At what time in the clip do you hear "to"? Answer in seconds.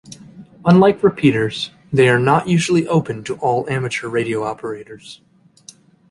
3.25-3.35